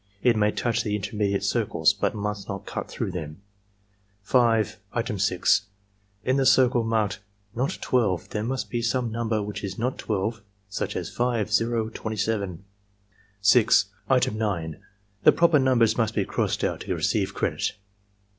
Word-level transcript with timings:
It 0.23 0.35
may 0.35 0.49
touch 0.51 0.81
the 0.83 0.95
intermediate 0.95 1.43
circles, 1.43 1.93
but 1.93 2.15
must 2.15 2.49
not 2.49 2.65
cut 2.65 2.87
through 2.89 3.11
them. 3.11 3.43
5. 4.23 4.79
Item 4.93 5.19
6,— 5.19 5.67
In 6.25 6.37
the 6.37 6.45
circle 6.47 6.83
marked 6.83 7.19
"not 7.53 7.77
12" 7.83 8.29
there 8.29 8.41
must 8.41 8.71
be 8.71 8.81
some 8.81 9.11
number 9.11 9.43
which 9.43 9.63
is 9.63 9.77
not 9.77 9.99
12, 9.99 10.41
such 10.69 10.95
as 10.95 11.13
5, 11.13 11.53
0, 11.53 11.89
27. 11.89 12.63
6. 13.41 13.85
Item 14.09 14.37
9.— 14.39 14.81
^The 15.23 15.35
proper 15.35 15.59
niunbers 15.59 15.95
must 15.99 16.15
be 16.15 16.25
crossed 16.25 16.63
out 16.63 16.79
to 16.79 16.95
receive 16.95 17.35
credit. 17.35 17.73